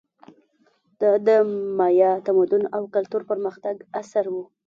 [1.01, 1.29] دا د
[1.77, 4.35] مایا تمدن او کلتور پرمختګ عصر و.